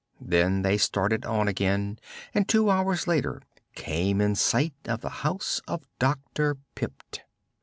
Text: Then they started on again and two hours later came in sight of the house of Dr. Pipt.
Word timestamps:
Then 0.19 0.63
they 0.63 0.79
started 0.79 1.25
on 1.25 1.47
again 1.47 1.99
and 2.33 2.49
two 2.49 2.71
hours 2.71 3.05
later 3.05 3.39
came 3.75 4.19
in 4.19 4.33
sight 4.33 4.73
of 4.85 5.01
the 5.01 5.09
house 5.21 5.61
of 5.67 5.83
Dr. 5.99 6.57
Pipt. 6.73 7.21